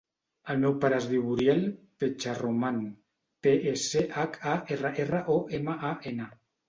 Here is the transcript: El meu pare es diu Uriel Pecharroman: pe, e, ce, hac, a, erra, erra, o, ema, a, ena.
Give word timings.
El 0.51 0.61
meu 0.61 0.71
pare 0.85 0.95
es 1.01 1.07
diu 1.09 1.27
Uriel 1.33 1.59
Pecharroman: 2.03 2.79
pe, 3.47 3.55
e, 3.73 3.75
ce, 3.85 4.03
hac, 4.23 4.41
a, 4.55 4.55
erra, 4.77 4.93
erra, 5.05 5.21
o, 5.35 5.37
ema, 5.59 5.77
a, 5.93 5.93
ena. 6.15 6.33